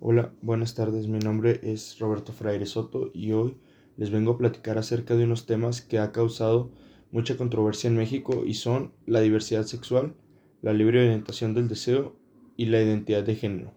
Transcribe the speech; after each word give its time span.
Hola, 0.00 0.32
buenas 0.42 0.76
tardes. 0.76 1.08
Mi 1.08 1.18
nombre 1.18 1.58
es 1.60 1.98
Roberto 1.98 2.32
Fraire 2.32 2.66
Soto 2.66 3.10
y 3.12 3.32
hoy 3.32 3.56
les 3.96 4.12
vengo 4.12 4.30
a 4.30 4.38
platicar 4.38 4.78
acerca 4.78 5.16
de 5.16 5.24
unos 5.24 5.44
temas 5.44 5.82
que 5.82 5.98
ha 5.98 6.12
causado 6.12 6.70
mucha 7.10 7.36
controversia 7.36 7.88
en 7.88 7.96
México 7.96 8.44
y 8.46 8.54
son 8.54 8.92
la 9.06 9.20
diversidad 9.20 9.64
sexual, 9.64 10.14
la 10.62 10.72
libre 10.72 11.00
orientación 11.00 11.52
del 11.52 11.66
deseo 11.66 12.14
y 12.56 12.66
la 12.66 12.80
identidad 12.80 13.24
de 13.24 13.34
género. 13.34 13.72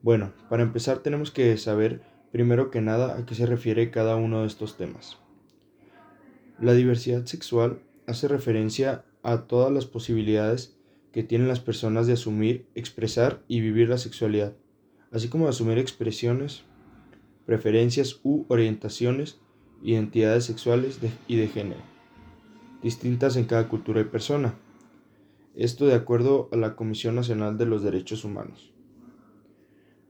Bueno, 0.00 0.32
para 0.48 0.62
empezar 0.62 1.00
tenemos 1.00 1.30
que 1.30 1.54
saber 1.58 2.00
primero 2.32 2.70
que 2.70 2.80
nada 2.80 3.18
a 3.18 3.26
qué 3.26 3.34
se 3.34 3.44
refiere 3.44 3.90
cada 3.90 4.16
uno 4.16 4.40
de 4.40 4.46
estos 4.46 4.78
temas. 4.78 5.18
La 6.58 6.72
diversidad 6.72 7.26
sexual 7.26 7.82
hace 8.06 8.26
referencia 8.26 9.04
a 9.22 9.42
todas 9.42 9.70
las 9.70 9.84
posibilidades 9.84 10.78
que 11.12 11.22
tienen 11.22 11.48
las 11.48 11.60
personas 11.60 12.06
de 12.06 12.14
asumir, 12.14 12.68
expresar 12.74 13.42
y 13.48 13.60
vivir 13.60 13.90
la 13.90 13.98
sexualidad 13.98 14.54
así 15.10 15.28
como 15.28 15.48
asumir 15.48 15.78
expresiones, 15.78 16.62
preferencias 17.46 18.20
u 18.22 18.44
orientaciones, 18.48 19.40
identidades 19.82 20.44
sexuales 20.44 20.98
y 21.26 21.36
de 21.36 21.48
género, 21.48 21.80
distintas 22.82 23.36
en 23.36 23.44
cada 23.44 23.68
cultura 23.68 24.00
y 24.00 24.04
persona. 24.04 24.54
Esto 25.54 25.86
de 25.86 25.94
acuerdo 25.94 26.48
a 26.52 26.56
la 26.56 26.76
Comisión 26.76 27.16
Nacional 27.16 27.58
de 27.58 27.66
los 27.66 27.82
Derechos 27.82 28.24
Humanos. 28.24 28.72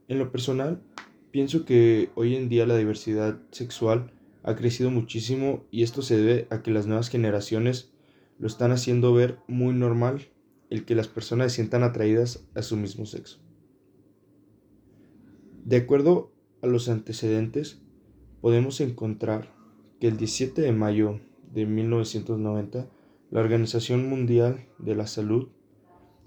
En 0.07 0.19
lo 0.19 0.31
personal, 0.31 0.81
pienso 1.31 1.65
que 1.65 2.11
hoy 2.15 2.35
en 2.35 2.47
día 2.47 2.67
la 2.67 2.77
diversidad 2.77 3.39
sexual 3.51 4.11
ha 4.43 4.55
crecido 4.55 4.91
muchísimo 4.91 5.65
y 5.71 5.83
esto 5.83 6.01
se 6.01 6.17
debe 6.17 6.47
a 6.51 6.61
que 6.61 6.71
las 6.71 6.85
nuevas 6.85 7.09
generaciones 7.09 7.91
lo 8.37 8.47
están 8.47 8.71
haciendo 8.71 9.13
ver 9.13 9.39
muy 9.47 9.73
normal 9.73 10.27
el 10.69 10.85
que 10.85 10.95
las 10.95 11.07
personas 11.07 11.51
se 11.51 11.57
sientan 11.57 11.83
atraídas 11.83 12.45
a 12.55 12.61
su 12.61 12.77
mismo 12.77 13.05
sexo. 13.05 13.39
De 15.63 15.77
acuerdo 15.77 16.31
a 16.63 16.67
los 16.67 16.89
antecedentes, 16.89 17.79
podemos 18.41 18.81
encontrar 18.81 19.53
que 19.99 20.07
el 20.07 20.17
17 20.17 20.59
de 20.61 20.71
mayo 20.71 21.19
de 21.53 21.67
1990, 21.67 22.89
la 23.29 23.39
Organización 23.39 24.09
Mundial 24.09 24.65
de 24.79 24.95
la 24.95 25.05
Salud 25.05 25.49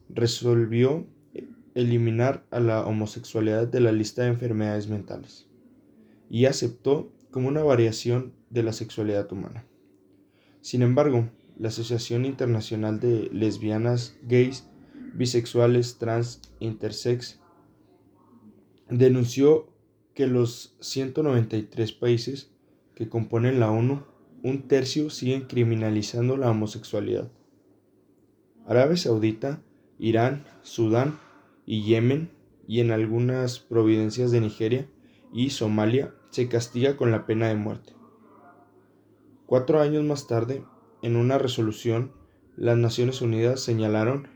resolvió 0.08 1.06
eliminar 1.74 2.46
a 2.52 2.60
la 2.60 2.86
homosexualidad 2.86 3.66
de 3.66 3.80
la 3.80 3.90
lista 3.90 4.22
de 4.22 4.28
enfermedades 4.28 4.88
mentales 4.88 5.48
y 6.30 6.44
aceptó 6.44 7.12
como 7.32 7.48
una 7.48 7.64
variación 7.64 8.32
de 8.50 8.62
la 8.62 8.72
sexualidad 8.72 9.30
humana. 9.32 9.66
Sin 10.60 10.82
embargo, 10.82 11.28
la 11.58 11.68
Asociación 11.68 12.24
Internacional 12.24 13.00
de 13.00 13.28
Lesbianas, 13.32 14.16
Gays, 14.22 14.68
Bisexuales, 15.14 15.98
Trans, 15.98 16.40
Intersex 16.60 17.40
denunció 18.88 19.68
que 20.14 20.26
los 20.26 20.76
193 20.80 21.92
países 21.92 22.50
que 22.94 23.08
componen 23.08 23.60
la 23.60 23.70
ONU, 23.70 24.04
un 24.42 24.68
tercio 24.68 25.10
siguen 25.10 25.42
criminalizando 25.42 26.36
la 26.36 26.50
homosexualidad. 26.50 27.30
Arabia 28.66 28.96
Saudita, 28.96 29.62
Irán, 29.98 30.44
Sudán 30.62 31.18
y 31.66 31.82
Yemen, 31.82 32.30
y 32.66 32.80
en 32.80 32.92
algunas 32.92 33.58
providencias 33.58 34.30
de 34.30 34.40
Nigeria 34.40 34.88
y 35.32 35.50
Somalia, 35.50 36.14
se 36.30 36.48
castiga 36.48 36.96
con 36.96 37.10
la 37.10 37.26
pena 37.26 37.48
de 37.48 37.56
muerte. 37.56 37.92
Cuatro 39.46 39.80
años 39.80 40.04
más 40.04 40.26
tarde, 40.26 40.64
en 41.02 41.16
una 41.16 41.38
resolución, 41.38 42.12
las 42.56 42.78
Naciones 42.78 43.20
Unidas 43.20 43.60
señalaron 43.60 44.28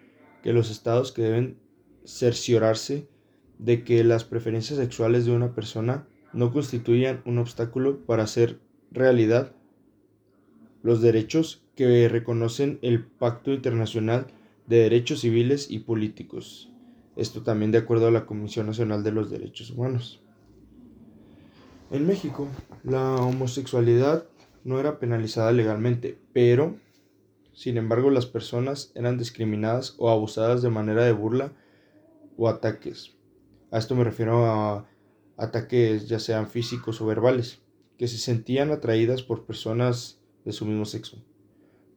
que 0.42 0.52
los 0.52 0.70
estados 0.70 1.12
que 1.12 1.22
deben 1.22 1.58
cerciorarse 2.04 3.08
de 3.58 3.84
que 3.84 4.04
las 4.04 4.24
preferencias 4.24 4.78
sexuales 4.78 5.26
de 5.26 5.32
una 5.32 5.54
persona 5.54 6.06
no 6.32 6.52
constituyan 6.52 7.22
un 7.24 7.38
obstáculo 7.38 7.98
para 8.04 8.24
hacer 8.24 8.60
realidad 8.90 9.52
los 10.82 11.00
derechos 11.00 11.62
que 11.74 12.08
reconocen 12.08 12.78
el 12.82 13.04
Pacto 13.04 13.52
Internacional 13.52 14.26
de 14.66 14.78
Derechos 14.78 15.20
Civiles 15.20 15.70
y 15.70 15.80
Políticos. 15.80 16.70
Esto 17.16 17.42
también 17.42 17.72
de 17.72 17.78
acuerdo 17.78 18.06
a 18.06 18.12
la 18.12 18.26
Comisión 18.26 18.66
Nacional 18.66 19.02
de 19.02 19.12
los 19.12 19.30
Derechos 19.30 19.70
Humanos. 19.70 20.20
En 21.90 22.06
México, 22.06 22.48
la 22.84 23.16
homosexualidad 23.16 24.26
no 24.62 24.78
era 24.78 24.98
penalizada 24.98 25.52
legalmente, 25.52 26.18
pero, 26.32 26.76
sin 27.52 27.76
embargo, 27.76 28.10
las 28.10 28.26
personas 28.26 28.92
eran 28.94 29.18
discriminadas 29.18 29.94
o 29.98 30.10
abusadas 30.10 30.62
de 30.62 30.70
manera 30.70 31.04
de 31.04 31.12
burla 31.12 31.52
o 32.36 32.48
ataques. 32.48 33.17
A 33.70 33.78
esto 33.78 33.94
me 33.94 34.04
refiero 34.04 34.46
a 34.46 34.88
ataques 35.36 36.08
ya 36.08 36.18
sean 36.18 36.48
físicos 36.48 37.00
o 37.00 37.06
verbales, 37.06 37.60
que 37.96 38.08
se 38.08 38.18
sentían 38.18 38.70
atraídas 38.70 39.22
por 39.22 39.44
personas 39.44 40.20
de 40.44 40.52
su 40.52 40.64
mismo 40.64 40.84
sexo. 40.84 41.22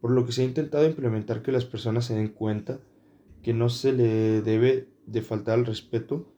Por 0.02 0.12
lo 0.12 0.26
que 0.26 0.32
se 0.32 0.42
ha 0.42 0.46
intentado 0.46 0.86
implementar 0.86 1.42
que 1.42 1.52
las 1.52 1.66
personas 1.66 2.06
se 2.06 2.16
den 2.16 2.30
cuenta 2.30 2.80
que 3.42 3.54
no 3.54 3.70
se 3.70 3.94
le 3.94 4.42
debe 4.42 4.90
de 5.06 5.22
faltar 5.22 5.60
el 5.60 5.66
respeto 5.66 6.32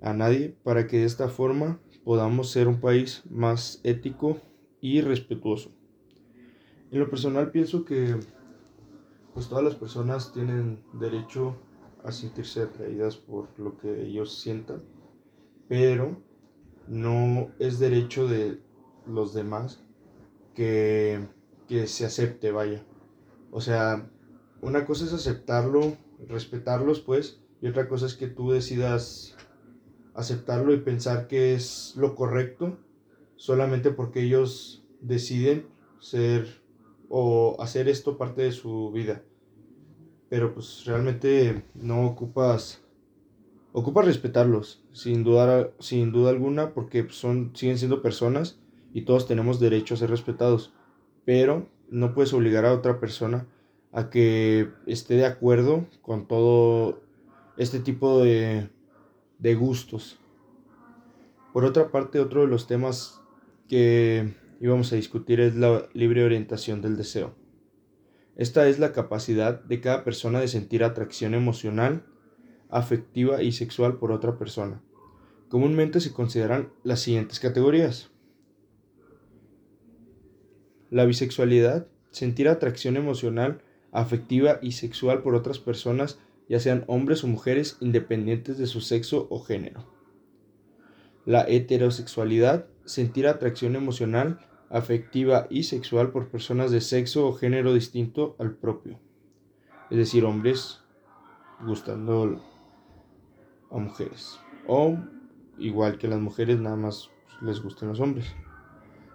a 0.00 0.12
nadie 0.12 0.56
para 0.62 0.86
que 0.86 0.98
de 0.98 1.04
esta 1.04 1.28
forma 1.28 1.80
podamos 2.04 2.50
ser 2.50 2.68
un 2.68 2.80
país 2.80 3.22
más 3.28 3.80
ético 3.82 4.38
y 4.80 5.00
respetuoso. 5.00 5.70
En 6.90 7.00
lo 7.00 7.10
personal 7.10 7.50
pienso 7.50 7.84
que 7.84 8.16
pues 9.34 9.48
todas 9.48 9.64
las 9.64 9.74
personas 9.74 10.32
tienen 10.32 10.82
derecho 10.94 11.56
a 12.04 12.12
sentirse 12.12 12.62
atraídas 12.62 13.16
por 13.16 13.48
lo 13.58 13.78
que 13.78 14.02
ellos 14.02 14.38
sientan, 14.38 14.82
pero 15.68 16.16
no 16.86 17.50
es 17.58 17.78
derecho 17.78 18.26
de 18.26 18.60
los 19.06 19.34
demás 19.34 19.82
que, 20.54 21.26
que 21.66 21.86
se 21.86 22.06
acepte, 22.06 22.50
vaya. 22.50 22.84
O 23.50 23.60
sea, 23.60 24.10
una 24.60 24.86
cosa 24.86 25.04
es 25.04 25.12
aceptarlo, 25.12 25.96
respetarlos, 26.26 27.00
pues, 27.00 27.40
y 27.60 27.68
otra 27.68 27.88
cosa 27.88 28.06
es 28.06 28.14
que 28.14 28.28
tú 28.28 28.50
decidas 28.50 29.36
aceptarlo 30.14 30.72
y 30.72 30.80
pensar 30.80 31.28
que 31.28 31.54
es 31.54 31.94
lo 31.96 32.14
correcto 32.14 32.78
solamente 33.36 33.92
porque 33.92 34.22
ellos 34.22 34.84
deciden 35.00 35.66
ser 36.00 36.62
o 37.08 37.56
hacer 37.60 37.88
esto 37.88 38.18
parte 38.18 38.42
de 38.42 38.52
su 38.52 38.90
vida 38.90 39.22
pero 40.28 40.54
pues 40.54 40.84
realmente 40.86 41.64
no 41.74 42.06
ocupas 42.06 42.82
ocupas 43.72 44.06
respetarlos 44.06 44.82
sin 44.92 45.24
duda 45.24 45.70
sin 45.78 46.12
duda 46.12 46.30
alguna 46.30 46.74
porque 46.74 47.06
son 47.10 47.52
siguen 47.54 47.78
siendo 47.78 48.02
personas 48.02 48.58
y 48.92 49.02
todos 49.02 49.26
tenemos 49.26 49.60
derecho 49.60 49.94
a 49.94 49.98
ser 49.98 50.10
respetados 50.10 50.72
pero 51.24 51.68
no 51.90 52.14
puedes 52.14 52.32
obligar 52.32 52.64
a 52.64 52.72
otra 52.72 53.00
persona 53.00 53.46
a 53.92 54.10
que 54.10 54.70
esté 54.86 55.14
de 55.14 55.26
acuerdo 55.26 55.86
con 56.02 56.26
todo 56.26 57.02
este 57.56 57.80
tipo 57.80 58.22
de, 58.22 58.68
de 59.38 59.54
gustos. 59.54 60.18
Por 61.52 61.64
otra 61.64 61.90
parte 61.90 62.20
otro 62.20 62.42
de 62.42 62.46
los 62.48 62.66
temas 62.66 63.20
que 63.68 64.34
íbamos 64.60 64.92
a 64.92 64.96
discutir 64.96 65.40
es 65.40 65.56
la 65.56 65.88
libre 65.92 66.24
orientación 66.24 66.82
del 66.82 66.96
deseo 66.96 67.34
esta 68.38 68.68
es 68.68 68.78
la 68.78 68.92
capacidad 68.92 69.64
de 69.64 69.80
cada 69.80 70.04
persona 70.04 70.40
de 70.40 70.46
sentir 70.46 70.84
atracción 70.84 71.34
emocional, 71.34 72.06
afectiva 72.70 73.42
y 73.42 73.50
sexual 73.50 73.98
por 73.98 74.12
otra 74.12 74.38
persona. 74.38 74.80
Comúnmente 75.48 75.98
se 76.00 76.12
consideran 76.12 76.72
las 76.84 77.00
siguientes 77.00 77.40
categorías. 77.40 78.10
La 80.88 81.04
bisexualidad, 81.04 81.88
sentir 82.12 82.48
atracción 82.48 82.96
emocional, 82.96 83.60
afectiva 83.90 84.60
y 84.62 84.70
sexual 84.72 85.20
por 85.22 85.34
otras 85.34 85.58
personas, 85.58 86.20
ya 86.48 86.60
sean 86.60 86.84
hombres 86.86 87.24
o 87.24 87.26
mujeres 87.26 87.76
independientes 87.80 88.56
de 88.56 88.68
su 88.68 88.80
sexo 88.80 89.26
o 89.30 89.40
género. 89.40 89.84
La 91.26 91.42
heterosexualidad, 91.42 92.66
sentir 92.84 93.26
atracción 93.26 93.74
emocional, 93.74 94.47
afectiva 94.70 95.46
y 95.50 95.64
sexual 95.64 96.10
por 96.10 96.28
personas 96.28 96.70
de 96.70 96.80
sexo 96.80 97.26
o 97.26 97.34
género 97.34 97.72
distinto 97.72 98.36
al 98.38 98.52
propio, 98.52 98.98
es 99.90 99.96
decir, 99.96 100.24
hombres 100.24 100.82
gustando 101.64 102.40
a 103.70 103.78
mujeres, 103.78 104.38
o 104.66 104.98
igual 105.58 105.98
que 105.98 106.08
las 106.08 106.20
mujeres, 106.20 106.60
nada 106.60 106.76
más 106.76 107.10
les 107.40 107.62
gustan 107.62 107.88
los 107.88 108.00
hombres. 108.00 108.34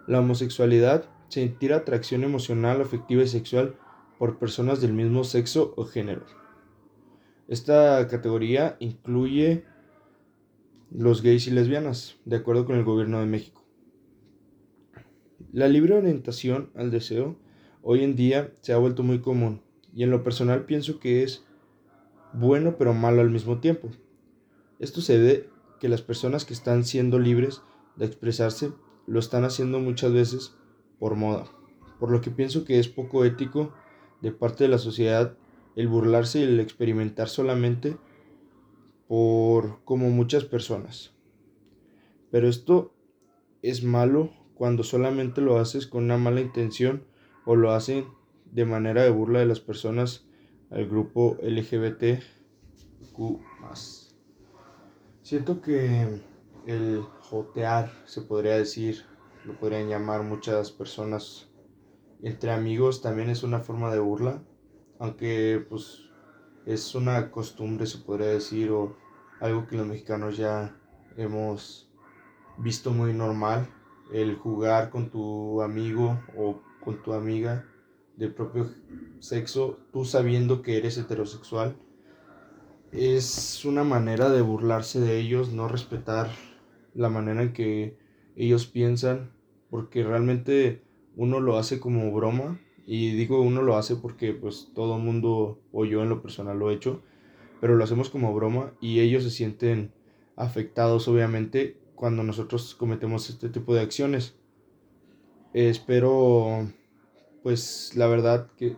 La 0.06 0.20
homosexualidad, 0.20 1.08
sentir 1.28 1.72
atracción 1.72 2.24
emocional, 2.24 2.80
afectiva 2.80 3.22
y 3.22 3.28
sexual 3.28 3.76
por 4.18 4.38
personas 4.38 4.80
del 4.80 4.92
mismo 4.92 5.24
sexo 5.24 5.74
o 5.76 5.86
género. 5.86 6.26
Esta 7.48 8.06
categoría 8.08 8.76
incluye 8.80 9.64
los 10.90 11.22
gays 11.22 11.46
y 11.46 11.50
lesbianas, 11.50 12.16
de 12.24 12.36
acuerdo 12.36 12.66
con 12.66 12.76
el 12.76 12.84
gobierno 12.84 13.20
de 13.20 13.26
México. 13.26 13.63
La 15.54 15.68
libre 15.68 15.94
orientación 15.94 16.70
al 16.74 16.90
deseo 16.90 17.36
hoy 17.80 18.02
en 18.02 18.16
día 18.16 18.52
se 18.60 18.72
ha 18.72 18.76
vuelto 18.76 19.04
muy 19.04 19.20
común 19.20 19.62
y 19.94 20.02
en 20.02 20.10
lo 20.10 20.24
personal 20.24 20.64
pienso 20.64 20.98
que 20.98 21.22
es 21.22 21.44
bueno 22.32 22.74
pero 22.76 22.92
malo 22.92 23.20
al 23.20 23.30
mismo 23.30 23.60
tiempo. 23.60 23.88
Esto 24.80 25.00
se 25.00 25.16
debe 25.16 25.48
que 25.78 25.88
las 25.88 26.02
personas 26.02 26.44
que 26.44 26.54
están 26.54 26.82
siendo 26.82 27.20
libres 27.20 27.62
de 27.94 28.04
expresarse 28.04 28.72
lo 29.06 29.20
están 29.20 29.44
haciendo 29.44 29.78
muchas 29.78 30.12
veces 30.12 30.56
por 30.98 31.14
moda, 31.14 31.46
por 32.00 32.10
lo 32.10 32.20
que 32.20 32.32
pienso 32.32 32.64
que 32.64 32.80
es 32.80 32.88
poco 32.88 33.24
ético 33.24 33.72
de 34.22 34.32
parte 34.32 34.64
de 34.64 34.70
la 34.70 34.78
sociedad 34.78 35.36
el 35.76 35.86
burlarse 35.86 36.40
y 36.40 36.42
el 36.42 36.58
experimentar 36.58 37.28
solamente 37.28 37.96
por 39.06 39.84
como 39.84 40.10
muchas 40.10 40.42
personas. 40.42 41.12
Pero 42.32 42.48
esto 42.48 42.92
es 43.62 43.84
malo 43.84 44.32
cuando 44.54 44.82
solamente 44.82 45.40
lo 45.40 45.58
haces 45.58 45.86
con 45.86 46.04
una 46.04 46.18
mala 46.18 46.40
intención 46.40 47.04
o 47.44 47.56
lo 47.56 47.72
hacen 47.72 48.06
de 48.52 48.64
manera 48.64 49.02
de 49.02 49.10
burla 49.10 49.40
de 49.40 49.46
las 49.46 49.60
personas 49.60 50.26
al 50.70 50.86
grupo 50.86 51.36
LGBTQ. 51.42 52.22
Siento 55.22 55.60
que 55.60 56.20
el 56.66 57.02
jotear, 57.20 57.90
se 58.04 58.22
podría 58.22 58.56
decir, 58.56 59.04
lo 59.44 59.58
podrían 59.58 59.88
llamar 59.88 60.22
muchas 60.22 60.70
personas 60.70 61.50
entre 62.22 62.52
amigos, 62.52 63.02
también 63.02 63.28
es 63.30 63.42
una 63.42 63.60
forma 63.60 63.92
de 63.92 64.00
burla, 64.00 64.42
aunque 64.98 65.64
pues 65.68 66.10
es 66.66 66.94
una 66.94 67.30
costumbre, 67.30 67.86
se 67.86 67.98
podría 67.98 68.28
decir, 68.28 68.70
o 68.70 68.96
algo 69.40 69.66
que 69.66 69.76
los 69.76 69.86
mexicanos 69.86 70.36
ya 70.36 70.76
hemos 71.16 71.90
visto 72.56 72.92
muy 72.92 73.12
normal, 73.12 73.68
el 74.12 74.36
jugar 74.36 74.90
con 74.90 75.10
tu 75.10 75.62
amigo 75.62 76.20
o 76.36 76.60
con 76.80 77.02
tu 77.02 77.12
amiga 77.12 77.64
del 78.16 78.32
propio 78.32 78.70
sexo, 79.20 79.78
tú 79.92 80.04
sabiendo 80.04 80.62
que 80.62 80.76
eres 80.76 80.98
heterosexual, 80.98 81.76
es 82.92 83.64
una 83.64 83.82
manera 83.82 84.28
de 84.28 84.40
burlarse 84.40 85.00
de 85.00 85.18
ellos, 85.18 85.52
no 85.52 85.66
respetar 85.66 86.30
la 86.94 87.08
manera 87.08 87.42
en 87.42 87.52
que 87.52 87.96
ellos 88.36 88.66
piensan, 88.66 89.32
porque 89.70 90.04
realmente 90.04 90.82
uno 91.16 91.40
lo 91.40 91.58
hace 91.58 91.80
como 91.80 92.12
broma, 92.12 92.60
y 92.86 93.12
digo 93.12 93.40
uno 93.40 93.62
lo 93.62 93.76
hace 93.76 93.96
porque 93.96 94.32
pues 94.32 94.70
todo 94.74 94.98
mundo, 94.98 95.58
o 95.72 95.84
yo 95.84 96.02
en 96.02 96.08
lo 96.08 96.22
personal 96.22 96.58
lo 96.58 96.70
he 96.70 96.74
hecho, 96.74 97.02
pero 97.60 97.76
lo 97.76 97.84
hacemos 97.84 98.10
como 98.10 98.34
broma 98.34 98.74
y 98.80 99.00
ellos 99.00 99.24
se 99.24 99.30
sienten 99.30 99.92
afectados 100.36 101.08
obviamente 101.08 101.78
cuando 102.04 102.22
nosotros 102.22 102.74
cometemos 102.74 103.30
este 103.30 103.48
tipo 103.48 103.74
de 103.74 103.80
acciones. 103.80 104.34
espero 105.54 106.68
pues 107.42 107.92
la 107.96 108.06
verdad 108.08 108.50
que, 108.58 108.76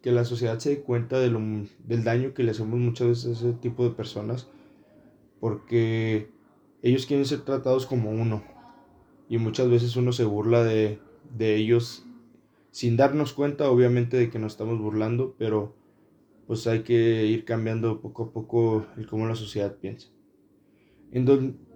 que 0.00 0.12
la 0.12 0.24
sociedad 0.24 0.60
se 0.60 0.70
dé 0.70 0.80
cuenta 0.82 1.18
de 1.18 1.30
lo, 1.30 1.40
del 1.40 2.04
daño 2.04 2.32
que 2.32 2.44
le 2.44 2.52
hacemos 2.52 2.78
muchas 2.78 3.08
veces 3.08 3.26
a 3.26 3.30
ese 3.32 3.52
tipo 3.54 3.82
de 3.82 3.90
personas 3.90 4.46
porque 5.40 6.30
ellos 6.80 7.06
quieren 7.06 7.26
ser 7.26 7.40
tratados 7.40 7.86
como 7.86 8.12
uno 8.12 8.44
y 9.28 9.38
muchas 9.38 9.68
veces 9.68 9.96
uno 9.96 10.12
se 10.12 10.22
burla 10.22 10.62
de, 10.62 11.00
de 11.36 11.56
ellos 11.56 12.06
sin 12.70 12.96
darnos 12.96 13.32
cuenta 13.32 13.68
obviamente 13.68 14.16
de 14.16 14.30
que 14.30 14.38
nos 14.38 14.52
estamos 14.52 14.78
burlando 14.78 15.34
pero 15.38 15.74
pues 16.46 16.68
hay 16.68 16.84
que 16.84 17.26
ir 17.26 17.44
cambiando 17.44 18.00
poco 18.00 18.22
a 18.22 18.30
poco 18.30 18.86
el 18.96 19.08
cómo 19.08 19.26
la 19.26 19.34
sociedad 19.34 19.74
piensa 19.74 20.10
en, 21.10 21.73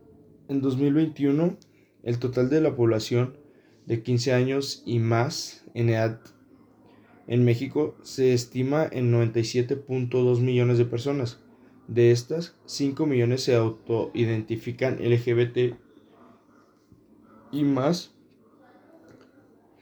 en 0.49 0.61
2021 0.61 1.56
el 2.03 2.19
total 2.19 2.49
de 2.50 2.61
la 2.61 2.75
población 2.75 3.37
de 3.87 4.03
15 4.03 4.33
años 4.33 4.83
y 4.87 4.99
más 4.99 5.65
en 5.75 5.91
edad 5.91 6.21
en 7.29 7.45
México 7.45 7.95
se 8.03 8.33
estima 8.33 8.89
en 8.91 9.12
97.2 9.12 10.41
millones 10.41 10.79
de 10.79 10.87
personas. 10.87 11.39
De 11.87 12.11
estas, 12.11 12.56
5 12.65 13.06
millones 13.06 13.43
se 13.45 13.55
autoidentifican 13.55 14.99
LGBT 14.99 15.75
y 17.53 17.65
más, 17.65 18.15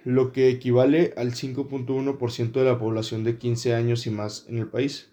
lo 0.04 0.32
que 0.32 0.50
equivale 0.50 1.14
al 1.16 1.32
5.1% 1.32 2.52
de 2.52 2.64
la 2.64 2.78
población 2.78 3.22
de 3.24 3.38
15 3.38 3.74
años 3.74 4.06
y 4.06 4.10
más 4.10 4.46
en 4.48 4.58
el 4.58 4.66
país. 4.66 5.10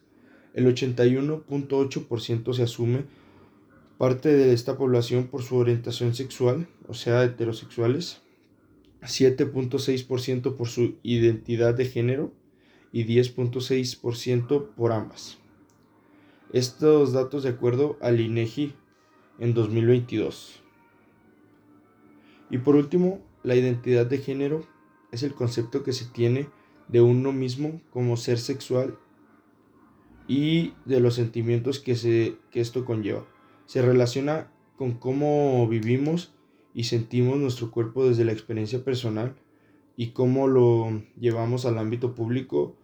El 0.55 0.65
81.8% 0.65 2.53
se 2.53 2.63
asume 2.63 3.05
parte 4.03 4.35
de 4.35 4.51
esta 4.51 4.77
población 4.77 5.27
por 5.27 5.43
su 5.43 5.55
orientación 5.55 6.13
sexual, 6.13 6.67
o 6.89 6.93
sea, 6.93 7.23
heterosexuales, 7.23 8.21
7.6% 9.01 10.57
por 10.57 10.67
su 10.67 10.97
identidad 11.03 11.73
de 11.73 11.85
género 11.85 12.33
y 12.91 13.05
10.6% 13.05 14.71
por 14.75 14.91
ambas. 14.91 15.37
Estos 16.51 17.13
datos 17.13 17.43
de 17.43 17.51
acuerdo 17.51 17.97
al 18.01 18.19
INEGI 18.19 18.73
en 19.39 19.53
2022. 19.53 20.61
Y 22.49 22.57
por 22.57 22.75
último, 22.75 23.21
la 23.41 23.55
identidad 23.55 24.05
de 24.05 24.17
género 24.17 24.67
es 25.13 25.23
el 25.23 25.33
concepto 25.33 25.81
que 25.83 25.93
se 25.93 26.03
tiene 26.03 26.49
de 26.89 26.99
uno 26.99 27.31
mismo 27.31 27.79
como 27.89 28.17
ser 28.17 28.37
sexual 28.37 28.97
y 30.27 30.73
de 30.83 30.99
los 30.99 31.15
sentimientos 31.15 31.79
que, 31.79 31.95
se, 31.95 32.35
que 32.51 32.59
esto 32.59 32.83
conlleva. 32.83 33.25
Se 33.73 33.81
relaciona 33.81 34.51
con 34.77 34.99
cómo 34.99 35.67
vivimos 35.67 36.31
y 36.75 36.83
sentimos 36.83 37.39
nuestro 37.39 37.71
cuerpo 37.71 38.07
desde 38.07 38.23
la 38.23 38.31
experiencia 38.31 38.83
personal 38.83 39.33
y 39.97 40.09
cómo 40.11 40.47
lo 40.47 41.01
llevamos 41.19 41.65
al 41.65 41.79
ámbito 41.79 42.13
público. 42.13 42.75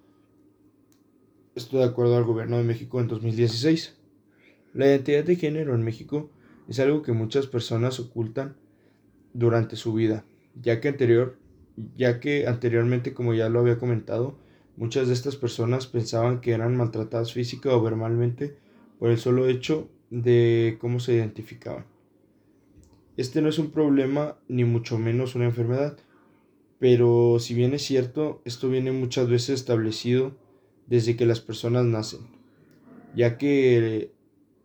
Esto 1.54 1.78
de 1.78 1.84
acuerdo 1.84 2.18
al 2.18 2.24
gobierno 2.24 2.58
de 2.58 2.64
México 2.64 3.00
en 3.00 3.08
2016. 3.08 4.00
La 4.74 4.88
identidad 4.88 5.24
de 5.24 5.36
género 5.36 5.76
en 5.76 5.84
México 5.84 6.32
es 6.68 6.80
algo 6.80 7.04
que 7.04 7.12
muchas 7.12 7.46
personas 7.46 8.00
ocultan 8.00 8.56
durante 9.36 9.76
su 9.76 9.94
vida, 9.94 10.26
ya 10.60 10.82
que 10.82 10.88
anterior 10.88 11.38
ya 11.98 12.20
que 12.20 12.48
anteriormente, 12.48 13.14
como 13.14 13.36
ya 13.36 13.48
lo 13.48 13.60
había 13.60 13.78
comentado, 13.78 14.40
muchas 14.76 15.08
de 15.08 15.14
estas 15.14 15.36
personas 15.36 15.86
pensaban 15.86 16.42
que 16.42 16.54
eran 16.54 16.76
maltratadas 16.76 17.32
física 17.32 17.76
o 17.76 17.84
verbalmente 17.84 18.58
por 18.98 19.12
el 19.12 19.20
solo 19.20 19.48
hecho 19.48 19.88
de 20.10 20.78
cómo 20.80 21.00
se 21.00 21.14
identificaban. 21.14 21.86
Este 23.18 23.42
no 23.42 23.50
es 23.50 23.60
un 23.60 23.72
problema 23.72 24.38
ni 24.48 24.64
mucho 24.64 24.98
menos 24.98 25.36
una 25.36 25.46
enfermedad, 25.46 25.98
pero 26.80 27.38
si 27.40 27.54
bien 27.54 27.74
es 27.74 27.82
cierto, 27.82 28.42
esto 28.46 28.70
viene 28.70 28.92
muchas 28.92 29.28
veces 29.28 29.60
establecido 29.60 30.38
desde 30.88 31.16
que 31.16 31.26
las 31.26 31.42
personas 31.42 31.86
nacen, 31.86 32.22
ya 33.16 33.38
que 33.38 34.14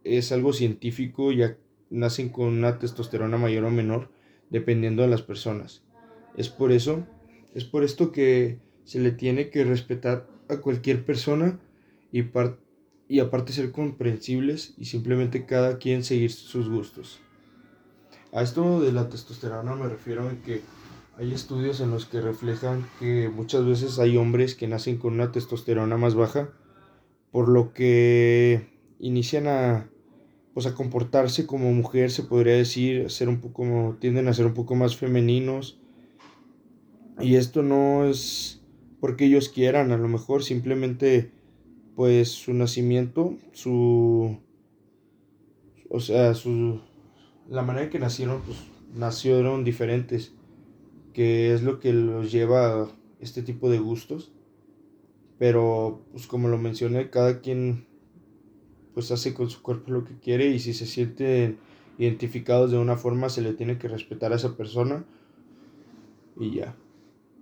es 0.05 0.31
algo 0.33 0.53
científico, 0.53 1.33
ya 1.33 1.57
nacen 1.91 2.29
con 2.29 2.47
una 2.47 2.79
testosterona 2.79 3.37
mayor 3.39 3.65
o 3.65 3.71
menor, 3.71 4.11
dependiendo 4.51 5.03
de 5.03 5.09
las 5.09 5.23
personas. 5.23 5.83
Es 6.37 6.49
por 6.49 6.73
eso, 6.73 7.07
es 7.55 7.65
por 7.65 7.85
esto 7.85 8.13
que 8.13 8.59
se 8.85 9.01
le 9.01 9.11
tiene 9.11 9.51
que 9.51 9.65
respetar 9.65 10.29
a 10.49 10.59
cualquier 10.59 11.05
persona 11.05 11.59
y, 12.13 12.23
y 13.15 13.21
aparte 13.21 13.53
ser 13.53 13.71
comprensibles 13.71 14.75
y 14.77 14.87
simplemente 14.87 15.47
cada 15.47 15.79
quien 15.79 16.03
seguir 16.03 16.33
sus 16.33 16.69
gustos. 16.69 17.21
A 18.33 18.43
esto 18.43 18.81
de 18.81 18.91
la 18.91 19.09
testosterona 19.09 19.77
me 19.77 19.89
refiero 19.89 20.29
a 20.29 20.33
que 20.45 20.63
hay 21.17 21.33
estudios 21.33 21.81
en 21.81 21.93
los 21.93 22.07
que 22.07 22.21
reflejan 22.21 22.85
que 22.99 23.31
muchas 23.33 23.65
veces 23.65 24.01
hay 24.01 24.17
hombres 24.17 24.57
que 24.57 24.67
nacen 24.67 24.99
con 24.99 25.15
una 25.15 25.31
testosterona 25.31 25.97
más 25.97 26.17
baja, 26.17 26.49
por 27.31 27.49
lo 27.49 27.73
que 27.73 28.67
inician 28.99 29.47
a 29.47 29.89
pues 30.53 30.67
a 30.67 30.75
comportarse 30.75 31.47
como 31.47 31.73
mujer, 31.73 32.11
se 32.11 32.25
podría 32.25 32.55
decir, 32.55 33.13
ser 33.13 33.29
un 33.29 33.41
poco 33.41 33.97
tienden 34.01 34.27
a 34.27 34.35
ser 34.35 34.47
un 34.47 34.55
poco 34.55 34.75
más 34.75 34.97
femeninos. 34.97 35.79
Y 37.21 37.37
esto 37.37 37.63
no 37.63 38.07
es 38.07 38.61
porque 38.99 39.27
ellos 39.27 39.51
quieran, 39.51 39.93
a 39.93 39.99
lo 39.99 40.09
mejor 40.09 40.43
simplemente 40.43 41.31
pues 41.95 42.31
su 42.31 42.55
nacimiento, 42.55 43.37
su 43.53 44.39
o 45.89 46.01
sea, 46.01 46.35
su 46.35 46.81
la 47.49 47.63
manera 47.63 47.85
en 47.85 47.91
que 47.91 47.99
nacieron, 47.99 48.43
pues 48.43 48.59
nacieron 48.95 49.65
diferentes, 49.65 50.33
que 51.13 51.53
es 51.53 51.63
lo 51.63 51.79
que 51.79 51.93
los 51.93 52.33
lleva 52.33 52.83
a 52.83 52.89
este 53.21 53.43
tipo 53.43 53.71
de 53.71 53.79
gustos. 53.79 54.33
Pero, 55.39 56.03
pues 56.13 56.27
como 56.27 56.49
lo 56.49 56.59
mencioné, 56.59 57.11
cada 57.11 57.41
quien 57.41 57.87
pues 58.95 59.11
hace 59.11 59.35
con 59.35 59.51
su 59.51 59.61
cuerpo 59.61 59.91
lo 59.91 60.05
que 60.05 60.17
quiere 60.19 60.47
y 60.47 60.61
si 60.61 60.73
se 60.73 60.87
sienten 60.87 61.59
identificados 61.99 62.71
de 62.71 62.79
una 62.79 62.97
forma 62.97 63.29
se 63.29 63.43
le 63.43 63.53
tiene 63.53 63.77
que 63.77 63.89
respetar 63.89 64.33
a 64.33 64.37
esa 64.37 64.57
persona 64.57 65.05
y 66.39 66.55
ya. 66.55 66.77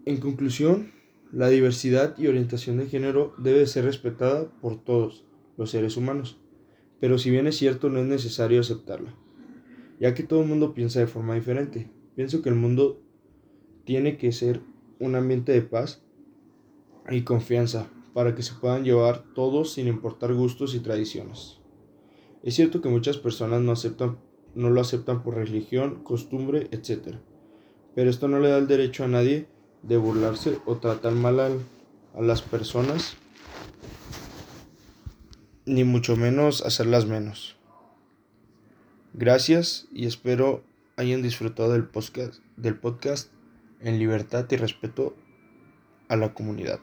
En 0.06 0.18
conclusión, 0.18 0.90
la 1.32 1.48
diversidad 1.48 2.16
y 2.18 2.28
orientación 2.28 2.78
de 2.78 2.86
género 2.86 3.34
debe 3.38 3.66
ser 3.66 3.84
respetada 3.84 4.50
por 4.60 4.82
todos 4.82 5.24
los 5.56 5.70
seres 5.70 5.96
humanos, 5.96 6.38
pero 7.00 7.18
si 7.18 7.30
bien 7.30 7.46
es 7.46 7.56
cierto 7.56 7.88
no 7.88 7.98
es 7.98 8.06
necesario 8.06 8.60
aceptarla 8.60 9.14
ya 10.02 10.14
que 10.14 10.24
todo 10.24 10.42
el 10.42 10.48
mundo 10.48 10.74
piensa 10.74 10.98
de 10.98 11.06
forma 11.06 11.36
diferente. 11.36 11.88
Pienso 12.16 12.42
que 12.42 12.48
el 12.48 12.56
mundo 12.56 13.00
tiene 13.84 14.16
que 14.16 14.32
ser 14.32 14.60
un 14.98 15.14
ambiente 15.14 15.52
de 15.52 15.62
paz 15.62 16.02
y 17.08 17.22
confianza 17.22 17.88
para 18.12 18.34
que 18.34 18.42
se 18.42 18.54
puedan 18.54 18.82
llevar 18.82 19.22
todos 19.32 19.72
sin 19.74 19.86
importar 19.86 20.34
gustos 20.34 20.74
y 20.74 20.80
tradiciones. 20.80 21.60
Es 22.42 22.56
cierto 22.56 22.82
que 22.82 22.88
muchas 22.88 23.16
personas 23.16 23.62
no 23.62 23.70
aceptan 23.70 24.18
no 24.56 24.70
lo 24.70 24.80
aceptan 24.80 25.22
por 25.22 25.36
religión, 25.36 26.02
costumbre, 26.02 26.66
etc. 26.72 27.18
Pero 27.94 28.10
esto 28.10 28.26
no 28.26 28.40
le 28.40 28.48
da 28.48 28.58
el 28.58 28.66
derecho 28.66 29.04
a 29.04 29.08
nadie 29.08 29.46
de 29.82 29.96
burlarse 29.96 30.58
o 30.64 30.76
tratar 30.76 31.12
mal 31.12 31.40
a, 31.40 31.50
las 32.20 32.42
personas, 32.42 33.16
ni 35.64 35.84
mucho 35.84 36.16
menos 36.16 36.62
hacerlas 36.62 37.06
menos. 37.06 37.56
Gracias 39.14 39.86
y 39.92 40.06
espero 40.06 40.62
hayan 40.96 41.22
disfrutado 41.22 41.72
del 41.72 41.84
podcast, 41.84 42.42
del 42.56 42.78
podcast 42.78 43.30
en 43.80 43.98
libertad 43.98 44.46
y 44.50 44.56
respeto 44.56 45.16
a 46.08 46.16
la 46.16 46.34
comunidad. 46.34 46.80